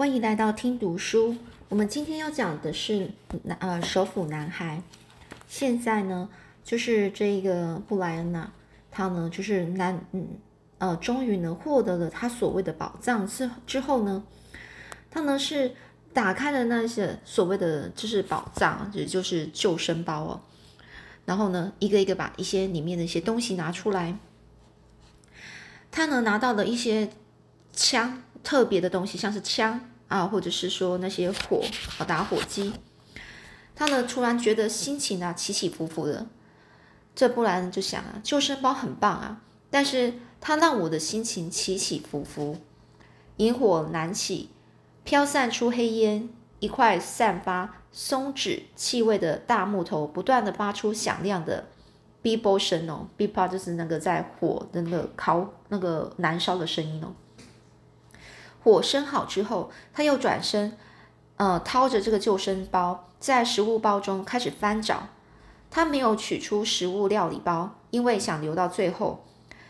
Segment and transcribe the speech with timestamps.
[0.00, 1.36] 欢迎来到听读书。
[1.68, 3.10] 我们今天要讲的是
[3.42, 4.82] 男呃首府男孩。
[5.46, 6.26] 现在呢，
[6.64, 8.50] 就是这个布莱恩呐，
[8.90, 10.26] 他呢就是男嗯
[10.78, 14.24] 呃，终于呢获得了他所谓的宝藏之之后呢，
[15.10, 15.72] 他呢是
[16.14, 20.40] 打开了那些所谓的就是宝藏，也就是救生包哦。
[21.26, 24.16] 然后呢，一个一个把一些里面的一些东西拿出来。
[25.90, 27.10] 他呢拿到了一些
[27.74, 31.62] 枪，特别的东西，像是枪啊，或者是说那些火
[31.98, 32.74] 啊打火机。
[33.74, 36.26] 他呢突然觉得心情啊起起伏伏的。
[37.14, 42.58] 这不然就想啊，救生包很棒啊，但是它让我的心情起起伏伏。
[43.38, 44.50] 萤火燃起，
[45.04, 46.28] 飘散出黑烟，
[46.60, 51.66] 一块散发松脂气味的大木头不断的发出响亮的。
[52.22, 57.12] b b o 声哦 b b o 就是那个在火的那个烤那个燃烧的声音哦。
[58.62, 60.76] 火生好之后，他又转身，
[61.36, 65.08] 呃，掏着这个救生包，在食物包中开始翻找。
[65.70, 69.24] 他没有取出食物料理包，因为想留到最后。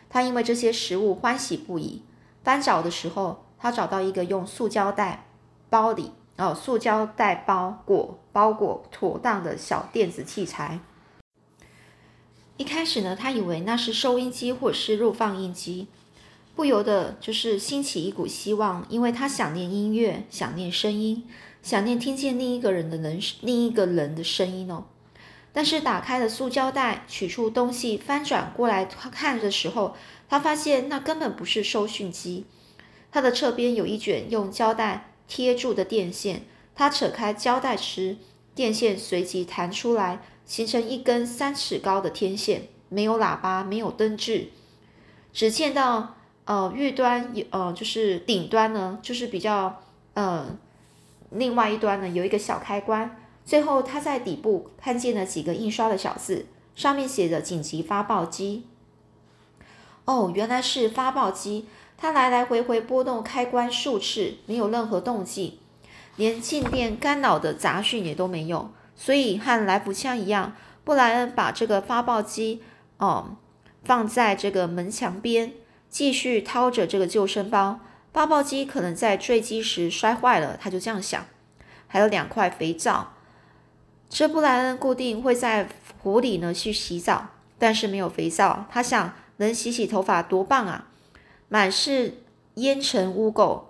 [0.09, 2.03] 他因为这些食物欢喜不已。
[2.43, 5.27] 翻找的时候，他找到一个用塑胶袋
[5.69, 10.81] 包里哦，塑胶袋包裹包裹妥当的小电子器材。
[12.57, 15.89] 一开始呢，他以为那是收音机或者是录放音机，
[16.61, 21.27] 不由得就是兴起一股希望，因为他想念音乐，想念声音，
[21.63, 24.85] 想念听见另一个人的人另一个人的声音哦。
[25.55, 29.97] 但是打开了塑胶袋，取出东西，翻转过来看的时候，
[30.29, 32.45] 他发现那根本不是收讯机，
[33.11, 36.43] 它的侧边有一卷用胶带贴住的电线，
[36.75, 38.19] 他扯开胶带时，
[38.55, 40.21] 电线随即弹出来。
[40.45, 44.49] 形成一根三尺高的天线，没有喇叭，没有灯质，
[45.33, 46.17] 只见到
[46.51, 49.81] 呃玉端呃就是顶端呢，就是比较
[50.15, 50.59] 呃
[51.31, 58.67] 另外一端呢有一个小开关，最后他在底部看见了几个印刷的小字，上面写着紧急发报机。
[60.07, 65.57] 哦，原来是发报机，它来来回回拨动开关数次，没有任何动静，
[66.17, 68.73] 连静电干扰的杂讯也都没有。
[68.97, 72.61] 所以和来福枪一样，布莱恩把这个发报机
[72.97, 73.37] 哦
[73.85, 75.53] 放在这个门墙边，
[75.91, 77.81] 继续掏着这个救生包。
[78.13, 81.27] 发报机可能在坠机时摔坏了，他就这样想。
[81.87, 83.13] 还有两块肥皂，
[84.09, 85.69] 这布莱恩固定会在
[85.99, 90.89] 湖里呢去洗澡，但是没有肥皂，他想能洗洗头发多棒啊！
[91.49, 92.23] 满是
[92.55, 93.63] 烟尘污垢，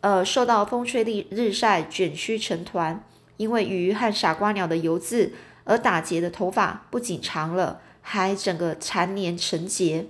[0.00, 3.04] 呃，受到风吹日日晒卷曲成团。
[3.38, 5.32] 因为鱼和傻瓜鸟的油渍
[5.64, 10.06] 而打结的头发不仅长了，还整个缠连成结，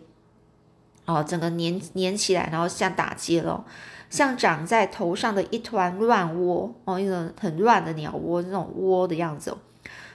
[1.05, 3.65] 哦，整个粘粘起来，然后像打结了，
[4.09, 9.59] 像长在头上的一团乱窝，哦，一个很乱的鸟窝那种窝的样子哦。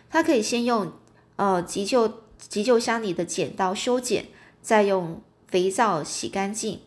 [0.09, 0.91] 他可以先用
[1.35, 4.25] 呃急救急救箱里的剪刀修剪，
[4.61, 6.79] 再用肥皂洗干净，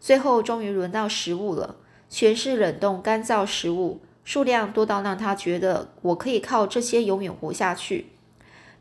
[0.00, 1.76] 最后终于轮到食物了，
[2.10, 4.00] 全是冷冻干燥食物。
[4.24, 8.06] 数量多到让他觉得我可以靠这些永远活下去。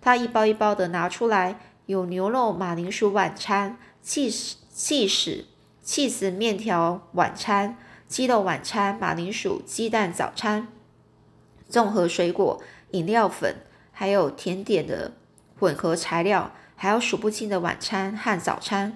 [0.01, 5.45] 他一包一包的拿出来，有牛肉马铃薯晚餐、气死气死
[5.81, 7.75] 气死面条晚餐、
[8.07, 10.67] 鸡肉晚餐、马铃薯鸡蛋早餐、
[11.67, 12.61] 综合水果
[12.91, 13.55] 饮料粉，
[13.91, 15.13] 还有甜点的
[15.59, 18.95] 混合材料，还有数不清的晚餐和早餐，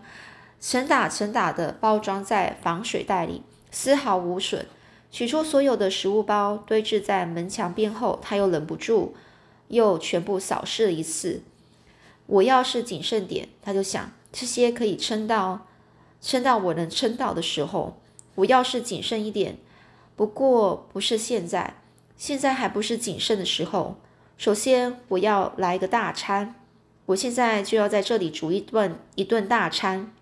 [0.61, 4.67] 成打成打的包装在防水袋里，丝毫无损。
[5.09, 9.15] 取出所有的食物包，堆置在门墙边后，他又忍不住，
[9.69, 11.41] 又全部扫视了一次。
[12.27, 15.67] 我要是谨慎点，他就想这些可以撑到，
[16.21, 17.99] 撑到我能撑到的时候。
[18.35, 19.57] 我要是谨慎一点，
[20.15, 21.75] 不过不是现在，
[22.15, 23.97] 现在还不是谨慎的时候。
[24.37, 26.55] 首先，我要来一个大餐，
[27.07, 30.13] 我现在就要在这里煮一顿一顿大餐，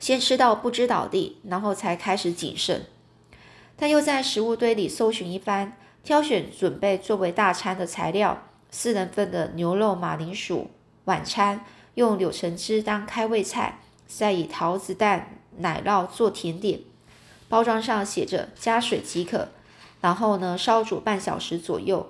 [0.00, 2.86] 先吃到不知倒地，然后才开始谨慎。
[3.76, 10.68] 他又在食物堆里搜寻一番，挑选准备作为大餐的材料：四人份的牛肉马铃薯
[11.04, 11.64] 晚餐，
[11.98, 16.78] 用柳橙汁当开胃菜，再以桃子蛋奶酪做甜点。
[17.48, 19.48] 包装上写着加水即可。
[20.00, 22.08] 然后呢，烧煮半小时左右，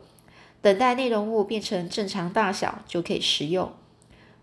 [0.60, 3.72] 等待内容物变成正常大小就可以食用。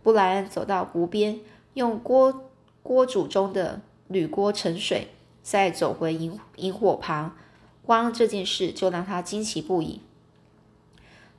[0.01, 1.39] 布莱恩走到湖边，
[1.75, 2.50] 用锅
[2.81, 5.09] 锅煮中的铝锅盛水。
[5.44, 7.38] 再走回萤萤火旁，
[7.86, 10.01] 光这件事就让他惊奇不已。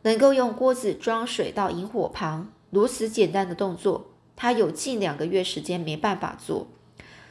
[0.03, 6.67] 能够用锅子装水到萤火旁，如此简单的动作，他有近两个月时间没办法做。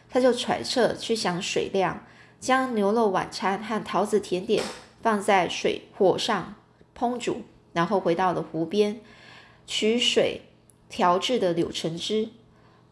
[0.09, 2.05] 他就揣测去想水量，
[2.39, 4.63] 将牛肉晚餐和桃子甜点
[5.01, 6.55] 放在水火上
[6.97, 7.41] 烹煮，
[7.73, 9.01] 然后回到了湖边，
[9.67, 10.43] 取水
[10.87, 12.29] 调制的柳橙汁。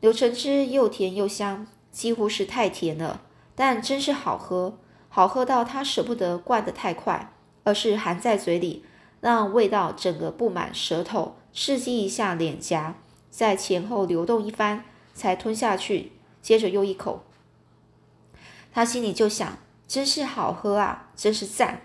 [0.02, 3.22] 柳橙汁又甜又香，几乎是太甜了，
[3.56, 8.84] 但真是好喝，好喝到他舍不得灌得太快，而是含在嘴里，
[9.22, 12.96] 让味道整个布满舌头，刺激一下脸颊，
[13.30, 14.84] 在前后流动一番，
[15.14, 16.12] 才吞下去。
[16.42, 17.24] 接着又一口，
[18.74, 21.82] 他心里就想：真是好喝啊，真是赞。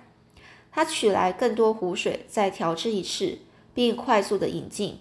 [0.73, 3.39] 他取来更多湖水，再调制一次，
[3.75, 4.99] 并快速的饮尽。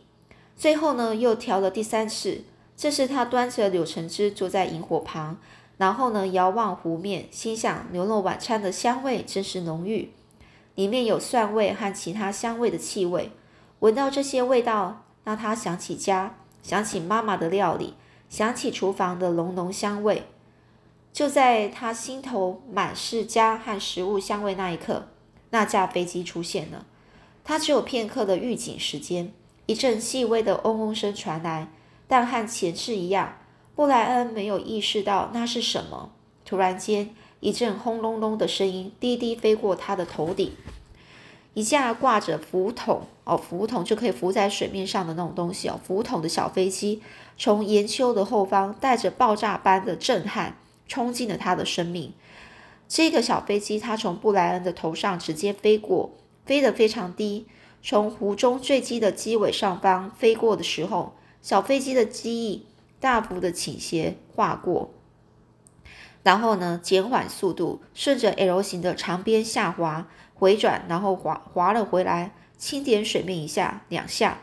[0.55, 2.43] 最后呢，又调了第三次。
[2.75, 5.37] 这时他端着柳橙汁坐在萤火旁，
[5.77, 10.11] 然后呢，遥望湖面，心想：牛肉晚餐的香味真是浓郁，
[10.75, 13.31] 里面有蒜味和其他香味的气味。
[13.79, 17.93] 闻到这些味道，让他想起家，想起妈妈的料理。
[18.29, 20.23] 想起厨房的浓浓香味，
[21.13, 25.07] 就在他心头满是家和食物香味那一刻，
[25.51, 26.85] 那架飞机出现了。
[27.45, 29.31] 他只有片刻的预警时间，
[29.65, 31.69] 一阵细微的嗡嗡声传来，
[32.05, 33.37] 但和前世一样，
[33.75, 36.11] 布莱恩没有意识到那是什么。
[36.43, 40.51] 突然间，一阵轰隆隆的声音滴滴飞过他的头顶。
[41.57, 47.01] 一架挂着浮筒哦，浮筒就可以浮在水面上的那种东西哦，浮筒的小飞机
[47.35, 50.55] 从岩丘的后方带着爆炸般的震撼
[50.87, 52.13] 冲进了他的生命。
[52.87, 56.11] 这个小飞机它从布莱恩的头上直接飞过，
[56.45, 57.47] 飞得非常低，
[57.81, 62.67] 从湖中坠机的机尾上方飞过的时候，小飞机的机翼
[62.99, 64.91] 大幅的倾斜划过，
[66.21, 70.07] 然后呢减缓速度，顺着 L 型的长边下滑。
[70.37, 74.37] 回转，然后滑滑了回来，轻点水面一下两下，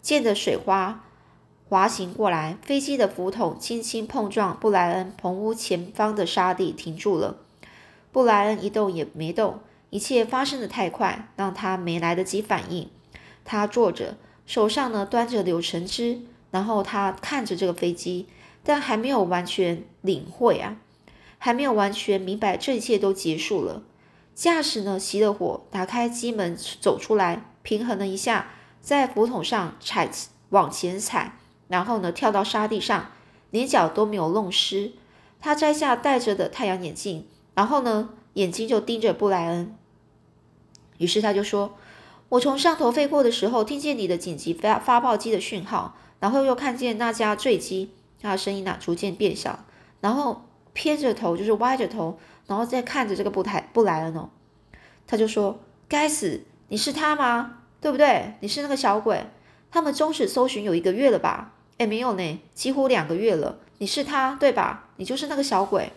[0.00, 1.04] 溅着水花
[1.68, 2.56] 滑行过来。
[2.62, 7.38] 飞机的浮筒轻轻碰撞布莱恩棚屋前方的沙地，停住了。
[8.12, 9.60] 布莱恩一动也没动，
[9.90, 12.88] 一切发生的太快，让他没来得及反应。
[13.44, 14.16] 他坐着，
[14.46, 18.28] 手上呢端着柳橙汁，然后他看着这个飞机，
[18.62, 20.76] 但还没有完全领会啊，
[21.38, 23.82] 还没有完全明白这一切都结束了。
[24.34, 28.48] 驾驶呢，熄了火，打开机门，走出来，平衡了一下，
[28.80, 30.10] 在浮筒上踩
[30.48, 31.36] 往前踩，
[31.68, 33.10] 然后呢，跳到沙地上，
[33.50, 34.92] 连脚都没有弄湿。
[35.38, 39.76] 他摘下戴着的太阳眼镜，然后呢，眼睛就盯着布莱恩。
[40.96, 41.74] 于是他就说
[42.30, 47.90] ：“我从上头飞过的时候，听见你的紧急发发报机的讯号，然后又看见那架坠机，
[48.20, 49.64] 他的声音呢逐渐变小，
[50.00, 54.30] 然后偏着头，就是歪着头。”然后再看着这个布台布莱恩哦，
[55.06, 57.58] 他就说：“该死，你是他吗？
[57.80, 58.34] 对不对？
[58.40, 59.26] 你是那个小鬼？
[59.70, 61.54] 他们终止搜寻有一个月了吧？
[61.78, 63.58] 哎，没有呢，几乎两个月了。
[63.78, 64.88] 你是他对吧？
[64.96, 65.92] 你就是那个小鬼。”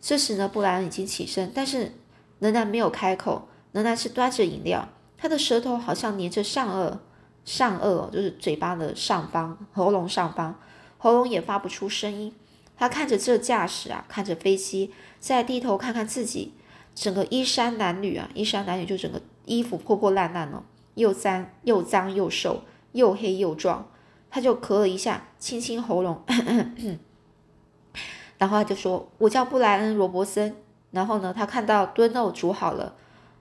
[0.00, 1.92] 这时呢，布莱恩已经起身，但是
[2.38, 6.98] 仍然没有开口，仍然是端着饮料，他的舌头好像粘着上颚，
[7.44, 10.54] 上颚就是嘴巴的上方，喉咙上方，
[10.98, 12.32] 喉咙也发不出声音。
[12.78, 14.92] 他看着这架势啊，看着飞机。
[15.20, 16.52] 再低头看看自己，
[16.94, 20.62] 整个衣衫褴褛啊，衣衫褴褛就整个衣服破破烂烂哦，
[20.94, 23.88] 又脏又脏又瘦，又黑又壮。
[24.30, 26.22] 他就咳了一下，清清喉咙，
[28.38, 30.54] 然后他就说：“我叫布莱恩·罗伯森。”
[30.92, 32.94] 然后呢，他看到炖肉煮好了，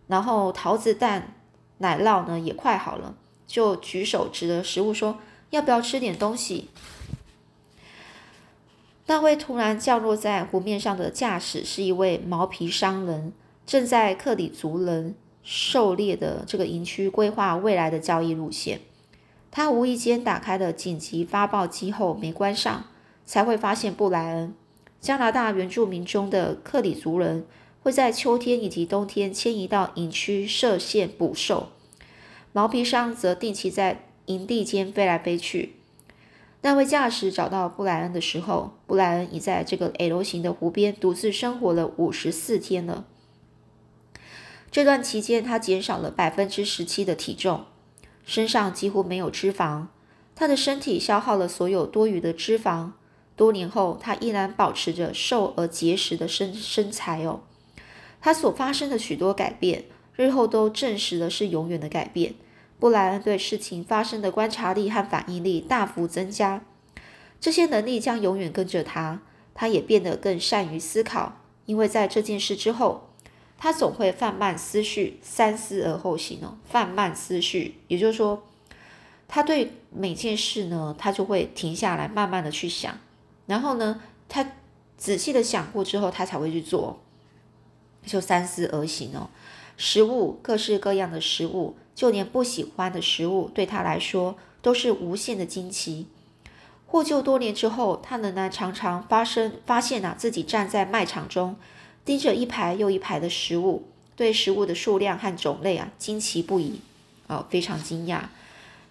[0.08, 1.36] 然后桃子蛋
[1.78, 3.16] 奶酪呢也快好了，
[3.46, 5.20] 就举手指着食物说
[5.52, 6.70] ：“要不要吃点东西？”
[9.08, 13.32] 那位突然降落在湖面上的驾驶是一位毛皮商人，
[13.66, 18.82] 正在克里族人狩猎的这个营区规划未来的交易路线。
[19.50, 22.88] 他无意间打开了紧急发报机后没关上，
[23.26, 24.54] 才会发现布莱恩。
[25.00, 27.46] 加拿大原住民中的克里族人
[27.82, 31.70] 会在秋天以及冬天迁移到营区设线捕兽，
[32.52, 35.76] 毛皮商则定期在营地间飞来飞去。
[36.68, 43.06] 那位驾驶找到布莱恩的时候，布莱恩已在这个 L 型的湖边独自生活了五十四天了。
[44.70, 47.64] 这段期间，他减少了百分之十七的体重，
[48.26, 49.86] 身上几乎没有脂肪。
[50.36, 52.92] 他的身体消耗了所有多余的脂肪。
[53.38, 57.44] 多年后，他依然保持着瘦而结实的身身材哦。
[58.20, 59.86] 他所发生的许多改变，
[60.18, 62.36] 日后都证实了是永远的改变。
[62.80, 66.62] 布莱恩对事情发生的观察力和反应力大幅增加，
[67.40, 69.22] 这些能力将永远跟着他。
[69.60, 73.10] 他也变得更善于思考，因为在这件事之后，
[73.58, 76.60] 他总会放慢思绪，三思而后行哦。
[76.64, 78.44] 放慢思绪，也就是说，
[79.28, 83.00] 他对每件事呢，他就会停下来，慢慢的去想，
[83.48, 84.52] 然后呢，他
[84.96, 87.00] 仔细的想过之后，他才会去做。
[88.06, 89.32] 就三思而行哦。
[89.76, 96.06] 食物，各式各样的食物，就连不喜欢的食物，对他来说都是无限的惊奇。
[96.86, 101.56] 获救多年之后，他仍然常常发生发现啊，自己站在卖场中，
[102.06, 106.82] 盯着一排又一排的食物，对食物的数量和种类啊，惊奇不已，
[107.26, 108.26] 哦，非常惊讶。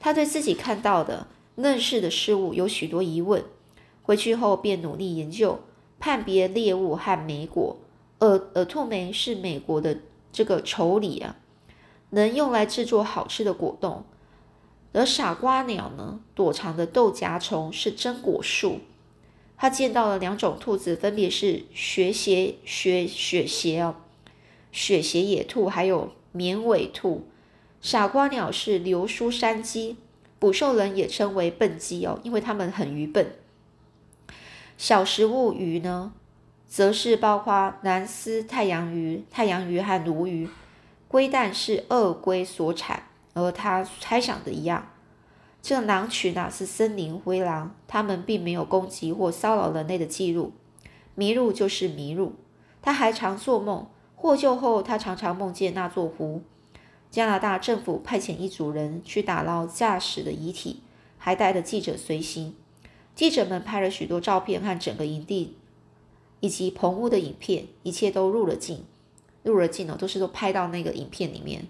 [0.01, 3.45] 他对自己看到的、认识的事物有许多疑问。
[4.03, 5.61] 回去后便努力研究、
[6.01, 7.77] 判别猎物和莓果。
[8.19, 9.99] 耳耳兔莓是美国的
[10.33, 11.37] 这个丑李啊，
[12.11, 14.05] 能用来制作好吃的果冻。
[14.93, 18.81] 而傻瓜鸟呢，躲藏的豆荚虫是真果树。
[19.59, 23.97] 他见到了两种兔子，分别是雪鞋雪雪鞋哦，
[24.73, 27.27] 雪鞋野兔，还有绵尾兔。
[27.81, 29.97] 傻瓜鸟是流苏山鸡，
[30.39, 33.33] 捕兽人也称为笨鸡哦，因为它们很愚笨。
[34.79, 36.13] 小食物鱼呢，
[36.67, 40.49] 则是包括南丝太阳鱼、太阳鱼和鲈鱼。
[41.09, 44.91] 龟蛋是鳄龟所产，而他猜想的一样，
[45.63, 50.53] 这狼群啊是森林灰狼，它们并没有攻击或骚扰人类的记录。
[51.17, 52.35] 麋鹿就是麋鹿，
[52.83, 53.87] 他还常做梦。
[54.19, 56.43] 获救后，他常常梦见那座湖。
[57.11, 60.83] 加拿大政府派遣一组人去打捞驾驶的遗体，
[61.19, 62.55] 还带着记者随行。
[63.15, 65.57] 记者们拍了许多照片和整个营地
[66.41, 68.85] 以及棚屋的影片，一切都入了镜，
[69.47, 71.67] 入了镜哦，都是都拍到那个影片里面。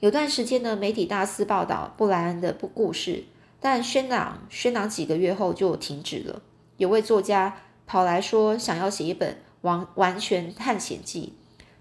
[0.00, 3.24] 有段时间呢，媒体大肆报道布莱恩的不故事，
[3.60, 6.42] 但宣朗宣朗几个月后就停止了。
[6.76, 7.56] 有位作家
[7.86, 11.32] 跑来说想要写一本完完全探险记，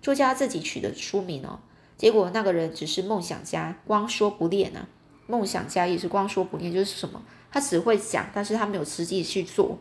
[0.01, 1.59] 作家自己取的书名哦。
[1.97, 4.87] 结果那个人只是梦想家，光说不练啊。
[5.25, 7.21] 梦想家也是光说不练，就是什么？
[7.51, 9.77] 他只会讲，但是他没有实际去做。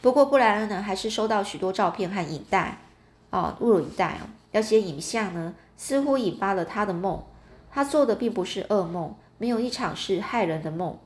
[0.00, 2.78] 不过布莱恩呢，还是收到许多照片和影带，
[3.36, 7.22] 哦，录影带哦，那些影像呢，似乎引发了他的梦。
[7.70, 10.98] 他做的并不是噩梦，没有一场是害人的梦，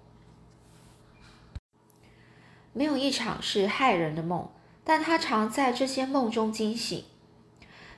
[2.73, 4.49] 没有一场是害人的梦。
[4.85, 7.03] 但他常在这些梦中惊醒，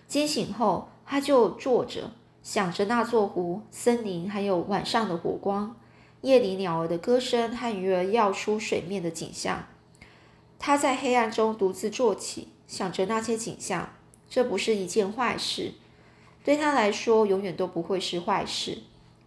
[0.08, 2.12] 惊醒后他就坐着，
[2.42, 5.76] 想着那座湖、森林，还有晚上的火光。
[6.22, 9.66] 夜里鸟儿的歌声和鱼儿跃出水面的景象，
[10.58, 13.90] 他在黑暗中独自坐起，想着那些景象。
[14.34, 15.72] 这不是一件坏事，
[16.42, 18.78] 对他来说永远都不会是坏事。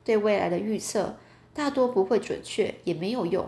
[0.03, 1.15] 对未来的预测
[1.53, 3.47] 大多不会准确，也没有用。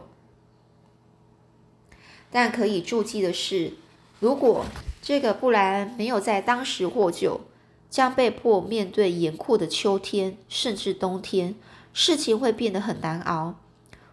[2.30, 3.74] 但可以注记的是，
[4.20, 4.66] 如果
[5.02, 7.42] 这个布莱恩没有在当时获救，
[7.90, 11.56] 将被迫面对严酷的秋天，甚至冬天。
[11.92, 13.56] 事情会变得很难熬。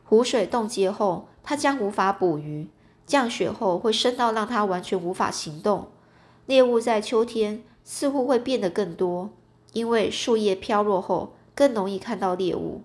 [0.04, 2.68] 湖水冻结后，他将无法捕鱼；
[3.06, 5.88] 降雪后，会深到让他完全无法行动。
[6.46, 9.30] 猎物在秋天似乎会变得更多，
[9.72, 12.82] 因为树叶飘落后更容易看到猎物。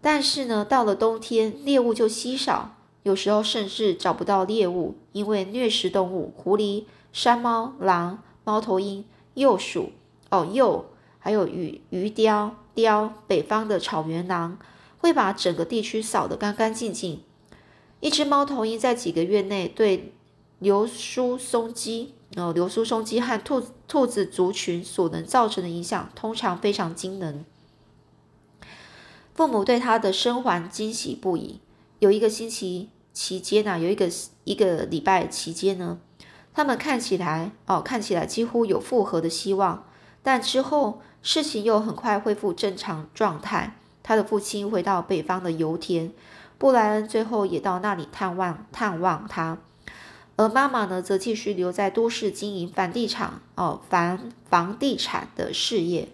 [0.00, 9.04] 但是呢，到了冬天，猎物就稀少，有时候甚至找不到猎物，因为掠食动物——狐狸、山猫、狼、猫头鹰、
[9.34, 9.90] 鼬鼠
[10.30, 10.84] （哦，鼬）。
[11.18, 14.58] 还有鱼鱼雕雕，北方的草原狼
[14.98, 17.20] 会把整个地区扫得干干净净。
[17.98, 20.12] 一只猫头鹰在几个月内对
[20.58, 27.44] 流苏松鸡、呃流苏松鸡和兔兔子族群所能造成的影响，通常非常惊人。
[29.34, 31.60] 父母对他的生还惊喜不已。
[31.98, 34.10] 有一个星期期间呢，有一个
[34.44, 35.98] 一个礼拜期间呢，
[36.54, 39.84] 他们看起来哦，看起来几乎有复合的希望，
[40.22, 41.00] 但之后。
[41.22, 43.76] 事情又很快恢复正常状态。
[44.04, 46.12] 他的父亲回到北方的油田，
[46.56, 49.58] 布莱恩最后也到那里探望探望他。
[50.36, 56.08] 而妈妈呢，则继续留在都市经营房地产哦房房地产的事业，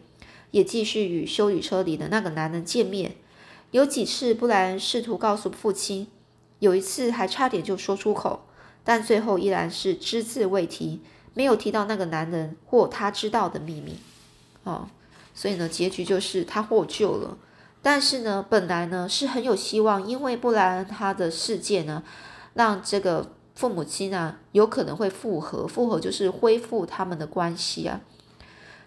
[0.53, 3.17] 也继续与修理车里的那个男人见面。
[3.73, 6.07] 有几次，布莱恩试图告诉父亲，
[6.61, 8.47] 有一次还差点就说出口，
[8.85, 11.01] 但最后依然是只字未提，
[11.35, 13.99] 没有提到那个男人或他知道的秘密
[14.65, 14.89] 哦。
[15.35, 17.39] 所以呢，结局就是他获救了。
[17.81, 22.05] 但是呢，本来呢是很有希望，因为布莱恩他的事件呢，
[22.55, 28.01] 让这个父母亲呢有可能会复合，复合就是恢复他们的关系啊。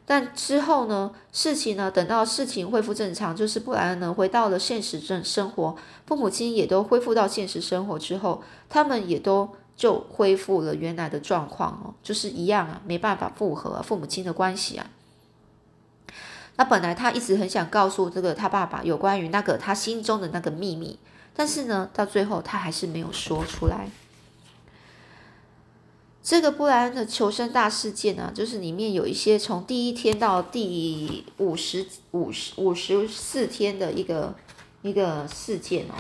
[0.08, 14.88] 但之后呢，事情呢，等到事情恢复正常，就是布莱恩呢回到了现实生生活，父母亲也都恢复到现实生活之后，他们也都就恢复了原来的状况哦，就是一样啊，没办法复合父母亲的关系啊。
[16.58, 21.00] 那本来他一直很想告诉这个他爸爸有关于那个他心中的那个秘密，
[21.36, 23.90] 但是呢，到最后他还是没有说出来。
[26.26, 34.34] 这个布莱恩的求生大事件呢，就是里面有一些从第一天到第五十五十五十四天的一个
[34.82, 35.94] 一个事件哦。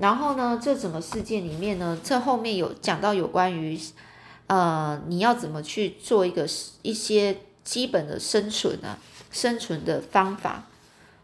[0.00, 3.78] 然后呢，这整个事件里面呢，这后面有讲到有关于
[4.48, 6.44] 呃你要怎么去做一个
[6.82, 8.98] 一些基本的生存啊
[9.30, 10.66] 生存的方法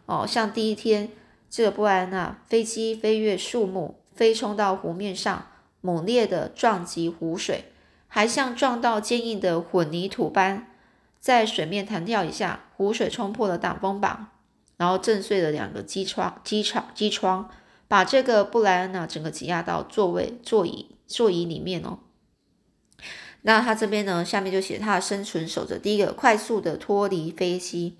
[0.05, 1.11] 哦，像第一天
[1.49, 5.47] 这个布莱恩啊，飞机飞越树木，飞冲到湖面上。
[5.81, 7.65] 猛烈的撞击湖水，
[8.07, 10.67] 还像撞到坚硬的混凝土般，
[11.19, 14.27] 在水面弹跳一下，湖水冲破了挡风板，
[14.77, 17.49] 然后震碎了两个机窗，机窗机窗，
[17.87, 21.99] 把这个布莱恩呢整个挤压到座位座椅座椅里面哦。
[23.41, 27.97] 那他这边呢，下面就写他的生存守则：第一个，快速的脱离飞机，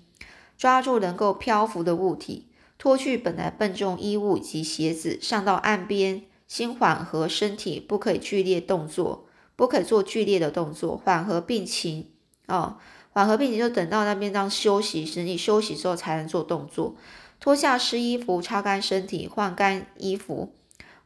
[0.56, 2.46] 抓住能够漂浮的物体，
[2.78, 6.22] 脱去本来笨重衣物以及鞋子，上到岸边。
[6.52, 9.24] 先缓和身体，不可以剧烈动作，
[9.56, 12.10] 不可以做剧烈的动作，缓和病情
[12.46, 12.76] 哦。
[13.12, 16.94] 缓和病情就等到那边当休息，身体休息之后才能做动作。
[17.40, 20.52] 脱下湿衣服，擦干身体，换干衣服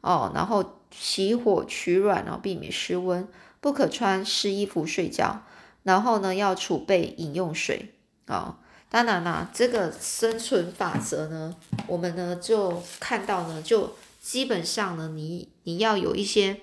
[0.00, 0.32] 哦。
[0.34, 3.28] 然后起火取暖哦，避免失温。
[3.60, 5.44] 不可穿湿衣服睡觉。
[5.84, 7.94] 然后呢，要储备饮用水
[8.26, 8.56] 哦。
[8.90, 11.54] 当然啦，这个生存法则呢，
[11.86, 13.94] 我们呢就看到呢就。
[14.26, 16.60] 基本上呢，你你要有一些，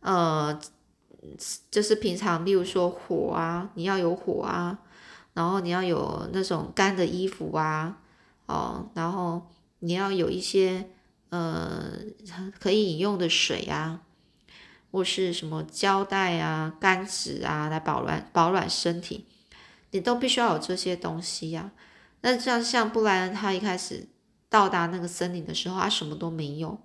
[0.00, 0.60] 呃，
[1.70, 4.76] 就是平常，例如说火啊，你要有火啊，
[5.32, 7.98] 然后你要有那种干的衣服啊，
[8.46, 10.90] 哦，然后你要有一些
[11.28, 11.92] 呃
[12.58, 14.00] 可以饮用的水啊，
[14.90, 19.26] 或是什么胶带啊、干纸啊来保暖保暖身体，
[19.92, 21.70] 你都必须要有这些东西呀。
[22.22, 24.08] 那像像布莱恩他一开始。
[24.50, 26.78] 到达那个森林的时候，他什么都没有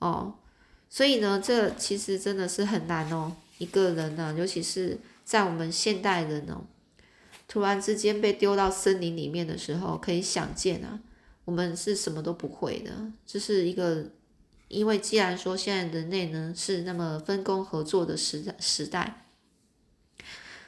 [0.00, 0.34] 哦，
[0.90, 3.34] 所以呢，这其实真的是很难哦。
[3.58, 6.64] 一个人呢，尤其是在我们现代人哦，
[7.46, 10.98] 突然之间被丢到森林里面的时候，可以想见啊，
[11.44, 12.90] 我们是什么都不会的。
[13.24, 14.10] 这是一个，
[14.66, 19.26] 因为既然说现在人类呢是那么分工合作的时代时代，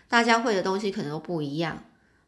[0.07, 1.83] 大家会的东西可能都不一样。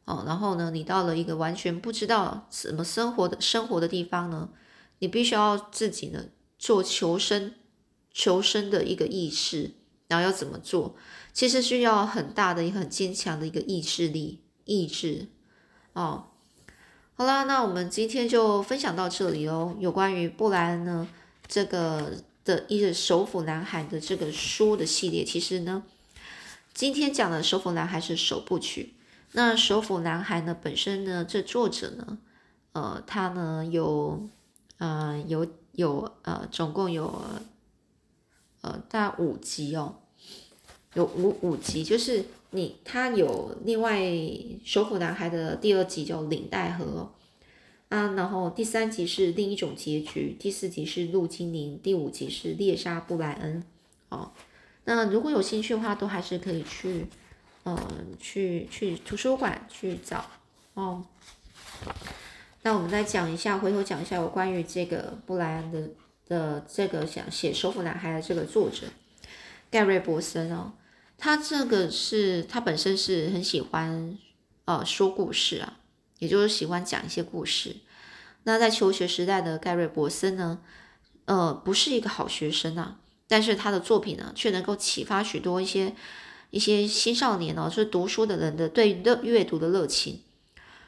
[0.07, 4.49] 哦，然后呢，你到了一个完全不知道怎么生活的生活的地方呢，
[5.01, 6.27] 你必须要自己呢
[6.59, 7.55] 做求生、
[8.12, 9.73] 求生的一个意识，
[10.07, 10.95] 然后要怎么做？
[11.33, 15.27] 其实需要很大的、很坚强的一个意志力、意志。
[15.92, 16.27] 哦，
[17.16, 19.77] 好啦，那我们今天就分享到这里哦。
[19.81, 21.09] 有关于布莱恩呢
[21.49, 22.12] 这个
[22.45, 25.83] 的一个首府男孩的这个书的系列，其实呢，
[26.73, 28.92] 今天讲的首府男孩是首部曲。
[29.37, 30.57] 那首府男孩呢？
[30.62, 32.18] 本身呢，这作者呢，
[32.72, 34.31] 呃，他呢有，
[34.79, 37.22] 呃，有有呃，总共有，
[38.62, 39.96] 呃，大五集哦，
[40.94, 44.01] 有五五集，就是你他有另外
[44.64, 47.12] 首府男孩的第二集叫领带盒
[47.90, 53.62] 啊，然后第三集是另一种结局，第四集是陆精灵，第五集是猎杀布莱恩
[54.09, 54.33] 哦。
[54.85, 57.09] 那如果有兴趣的话，都还是可以去。
[57.68, 57.76] 嗯，
[58.20, 60.24] 去去图书馆去找
[60.74, 61.05] 哦。
[62.62, 65.90] 那我们再讲一下，回头讲一下有关于这个布莱恩的
[66.29, 68.87] 的这个想写《首府男孩》的这个作者
[69.68, 70.74] 盖瑞伯森哦。
[71.18, 74.16] 他这个是他本身是很喜欢
[74.66, 75.81] 呃说故事啊，
[76.20, 77.74] 也就是喜欢讲一些故事。
[78.44, 80.61] 那在求学时代的盖瑞伯森呢，
[81.24, 85.96] 呃，不是一个好学生啊，但是他的作品呢，却能够启发许多一些。
[86.50, 90.20] 一些青少年哦，是读书的人的对热阅读的热情。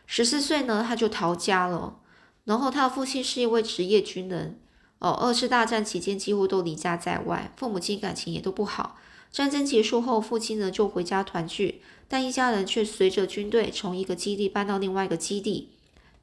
[0.07, 2.01] 十四岁呢，他就逃家了。
[2.45, 4.59] 然后他的父亲是一位职业军人
[5.01, 5.11] 哦。
[5.11, 8.99] 二次大战期间几乎都离家在外，父母亲感情也都不好。
[9.31, 15.73] 战争结束后，父亲呢就回家团聚，但一家人却随着军队从一个基地搬到另外一个基地，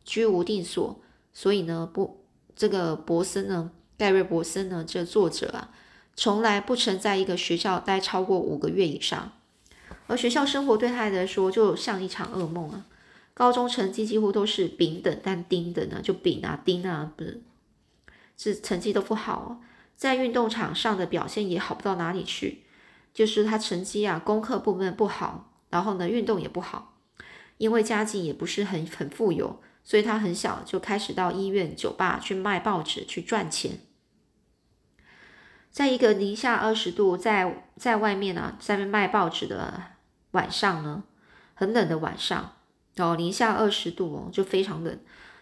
[0.03, 0.99] 居无定所。
[1.31, 2.23] 所以呢，不，
[2.55, 5.69] 这个博森呢，盖瑞博森呢，这作者啊。
[6.15, 9.33] 从来不曾在一个学校待超过五个月以上，
[10.07, 12.85] 而学校生活对他来说就像一场噩梦啊！
[13.33, 17.41] 高中成绩几乎都是丙等，但丁等呢，就丙啊、丁啊，不是，
[18.37, 19.61] 是成绩都不好，
[19.97, 22.63] 在运动场上的表现也好不到哪里去。
[23.13, 26.93] 就是他成绩啊，功课部分不好，然后呢，运动也不好。
[27.57, 33.79] 因为家境也不是很很富有，所以他很小就开始到医院、酒吧去卖报纸去赚钱。
[35.75, 39.73] 在一个零下二十度，在在外面呢，在面卖报纸的
[40.31, 41.03] 晚上呢，
[41.53, 42.53] 很冷的晚上
[42.95, 44.97] 哦，零下二十度哦，就非常冷。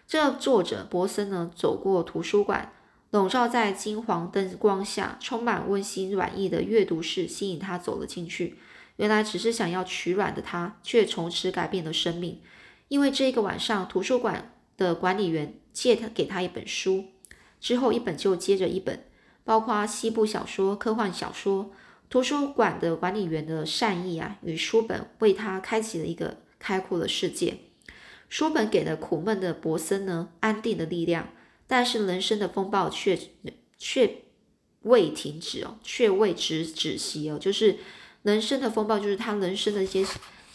[0.08, 2.74] 这作者博森呢，走过图书馆，
[3.12, 8.58] 笼罩在金黄灯光下，充满温馨软意的阅读室吸引他走了进去。
[8.96, 12.42] 原来只是想要取卵的他，却从此改变了生命。
[12.88, 17.06] 因为这个晚上，图书馆的管理员借他给他一本书，
[17.60, 19.06] 之后一本就接着一本，
[19.44, 21.72] 包括西部小说、科幻小说。
[22.10, 27.58] 图书馆的管理员的善意啊，与书本为他开启了一个开阔的世界。
[28.30, 31.30] 书本给了苦闷的博森呢安定的力量，
[31.66, 33.20] 但是人生的风暴却
[33.80, 34.24] 却
[34.82, 37.40] 未停止哦，却未止止息哦。
[37.40, 37.80] 就是
[38.22, 40.06] 人生的风暴，就是他人生的一些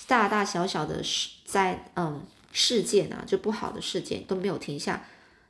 [0.07, 5.09] 大大小小的事在嗯事件啊，就不好的事件都没有停下。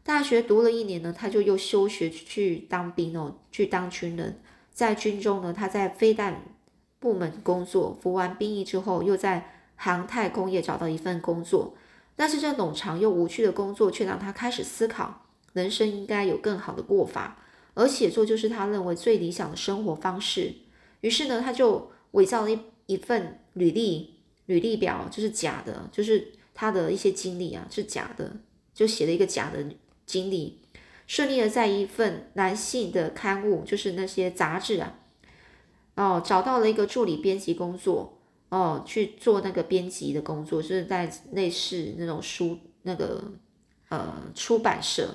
[0.09, 4.41] 大学读了一年呢，他就又休学去当兵哦，去当军人。
[4.73, 6.45] 在军中呢，他在飞弹
[6.99, 11.75] 部门工作，服完兵役之后，又在航太工业找到一份工作。
[12.17, 17.37] 但是这冗长又无趣的工作，却让他开始思考，人生应该有更好的过法，
[17.75, 20.55] 而写作就是他认为最理想的生活方式。
[21.03, 24.15] 于是呢，他就伪造了一一份履历，
[24.47, 28.39] 履历表就是假的，就是他的一些经历啊是假的，
[28.73, 29.63] 就写了一个假的
[30.09, 30.59] 经历。
[31.07, 34.99] 顺利的在一份男性的刊物，就是那些杂志啊，
[35.95, 38.19] 哦，找到了一个助理编辑工作，
[38.51, 43.33] 哦，去做那个编辑的工作，就是在类似那种书那个
[43.89, 45.15] 呃出版社。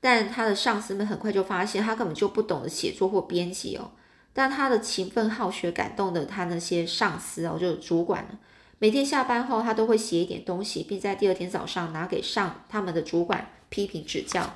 [0.00, 3.92] 但他的上司们很快就发现他根本就不懂得写作或编辑哦，
[4.32, 8.36] 但他的勤奋好学感动的他那些上司哦，就主管呢。
[8.82, 14.54] 每天下班后，他都会写一点东西，并在第二天早上拿给上他们的主管批评指教。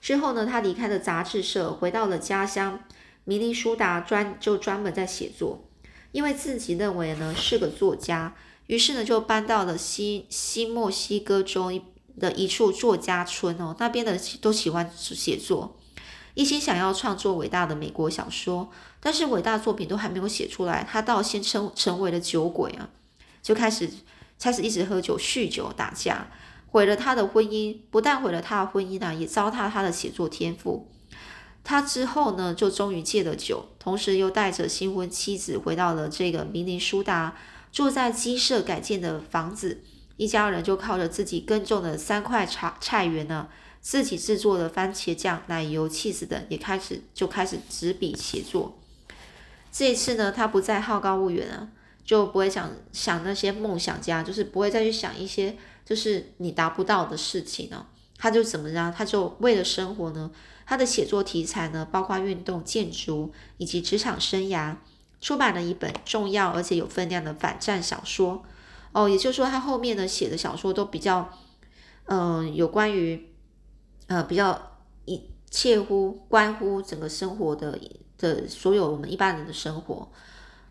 [0.00, 2.78] 之后呢，他离开了杂志社，回到了家乡
[3.24, 5.64] 明尼苏达，专就专门在写作。
[6.12, 8.36] 因为自己认为呢是个作家，
[8.68, 11.72] 于是呢就搬到了西西墨西哥州
[12.20, 15.76] 的一处作家村哦，那边的都喜欢写作，
[16.34, 22.88] 一心想要创作伟大的美国小说，但是伟大作品都还没有写出来，他倒先成成为了酒鬼啊。
[23.48, 23.88] 就开始
[24.38, 26.26] 开始一直喝酒、酗酒、打架，
[26.66, 27.78] 毁了他的婚姻。
[27.90, 30.86] 不但毁了他的婚姻啊，也糟蹋他的写作天赋。
[31.64, 37.38] 他之后呢，就终于戒了酒，同时又带着新婚妻子回到了这个明尼苏达，
[37.72, 39.80] 住在鸡舍改建的房子。
[40.18, 43.48] 一家人就靠着自己耕种的三块茶菜园呢，
[43.80, 48.78] 自己制作的番茄酱、奶油、茄子等，也开始就开始执笔写作。
[49.72, 51.68] 这一次呢，他不再好高骛远啊。
[52.08, 57.84] 就不会想想那些梦想家，就是不会再去想一些就是你达不到的事情呢。
[58.16, 58.90] 他就怎么样？
[58.90, 60.30] 他就为了生活呢？
[60.64, 64.74] 他的写作题材呢，包括运动、建筑以及职场生涯，
[65.20, 68.42] 出版了一本重要而且有分量的反战小说。
[68.92, 71.30] 哦，也就是说，他后面呢写的小说都比较，
[72.06, 73.28] 嗯，有关于
[74.06, 77.78] 呃比较一切乎关乎整个生活的
[78.16, 80.10] 的所有我们一般人的生活。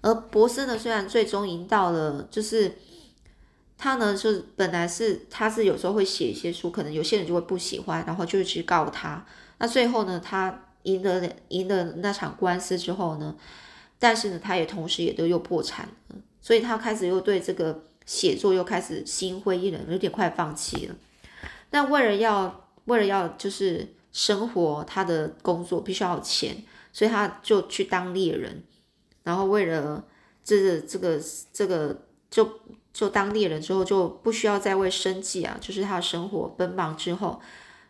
[0.02, 2.78] 而博士呢，虽然最终赢到了，就是
[3.78, 9.26] 他呢，就是本来是他是有时候会写一些书，可能有些人就会不喜欢，然后就去告他。
[9.58, 13.36] 那最后呢，他赢了赢了那场官司之后呢，
[14.00, 20.96] 但是呢，他也同时也都又破产了，所以他开始又对这个写作又开始心灰意冷，有点快放弃了。
[21.72, 28.64] 那为了要为了要就是生活，他的工作必须要钱，所以他就去当猎人。
[29.28, 30.06] 然后为了
[30.42, 31.20] 这个这个
[31.52, 32.50] 这个，就
[32.94, 37.42] 就当猎人之后就不需要再为生计啊，就是他的生活奔忙之后，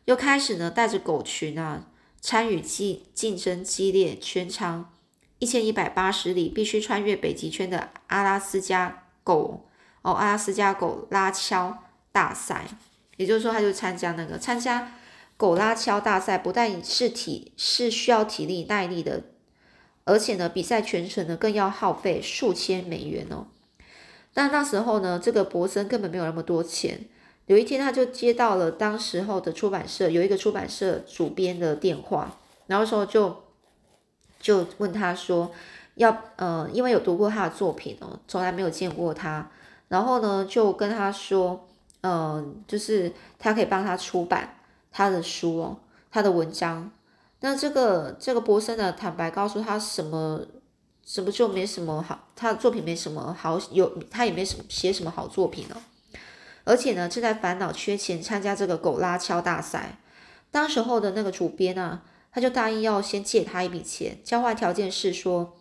[0.05, 1.85] 又开始呢带着狗群啊
[2.19, 4.91] 参与竞竞争激烈、全长
[5.37, 9.69] 一千一百八十里、必须穿越北极圈的阿拉斯加狗
[10.01, 11.77] 哦阿拉斯加狗拉橇
[12.11, 12.65] 大赛。
[13.17, 14.91] 也就是说，他就参加那个参加
[15.37, 19.21] 狗拉橇大赛，不但是体是需要体力耐力的。
[20.07, 23.45] 而且呢，比赛全程呢更要耗费数千美元哦。
[24.33, 27.01] 但那时候呢，这个博森根本没有那么多钱。
[27.47, 33.43] 有一天，他就接到了当时候的出版社有一个出版社主编的电话，然后说就
[34.39, 35.51] 就问他说
[35.95, 39.49] 要呃，因为有读过他的作品哦，从来没有见过他，
[39.87, 41.67] 然后呢就跟他说，
[42.01, 44.55] 嗯，就是他可以帮他出版
[44.91, 45.77] 他的书哦，
[46.11, 46.91] 他的文章。
[47.39, 50.41] 那这个这个博森呢，坦白告诉他什么
[51.05, 55.79] 什么就没什么好，他的作品没什么好有，他也没什么写什么好作品了。
[56.63, 59.99] 而且呢，正在烦恼缺钱参加这个狗拉敲大赛。
[60.49, 65.53] 当时候的那个主编呢，他就答应要先借他一笔钱，交换条件是说，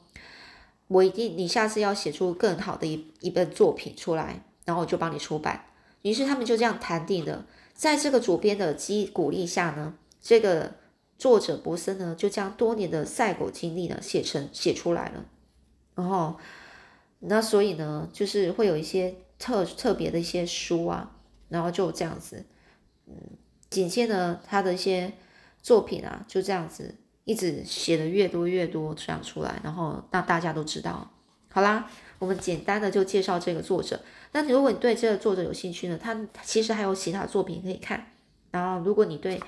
[0.89, 5.67] 我一定你下次要写出更好的一一本作品出来，然后我就帮你出版。
[6.01, 10.73] 于是他们就这样谈定的，在这个主编的激鼓励下呢，这个。
[11.19, 15.25] 作者博森呢，就将多年的赛狗经历呢写成写出来了。
[15.95, 16.37] 然后，
[17.21, 21.17] 那所以呢，就是会有一些特特别的一些书啊，
[21.49, 22.45] 然后就这样子，
[23.07, 23.15] 嗯，
[23.71, 25.13] 紧接着他的一些
[25.63, 31.11] 作品啊，就这样子一直写的越多越多这样出来，然后让大家都知道。
[31.51, 33.99] 好啦，我们简单的就介绍这个作者。
[34.33, 38.13] 那如果你对这个作者有兴趣呢，他其实还有其他作品可以看。
[38.51, 39.41] 然后，如果你对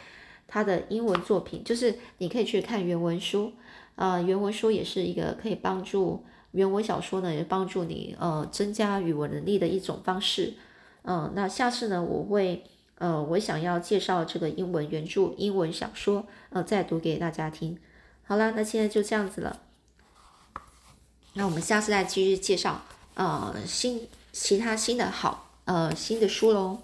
[0.48, 3.52] 他的英文作品，就是你可以去看原文书，
[3.94, 10.54] 呃，原文书也是一个可以帮助原文小说呢，也帮助你呃增加语文能力的一种方式。
[11.02, 12.64] 嗯，那下次呢，我会
[12.96, 17.78] 呃，我想要介绍这个英文原著英文小说，呃，再读给大家听。
[18.24, 19.60] 好了，那现在就这样子了。
[21.34, 22.82] 那我们下次再继续介绍
[23.14, 26.78] 呃新其他新的好呃新的书喽。